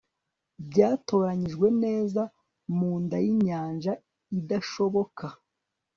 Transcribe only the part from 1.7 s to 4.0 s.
neza mu nday'inyanja